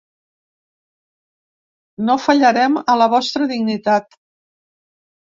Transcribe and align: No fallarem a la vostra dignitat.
No 2.07 2.15
fallarem 2.23 2.79
a 2.93 2.95
la 3.01 3.07
vostra 3.11 3.49
dignitat. 3.51 4.17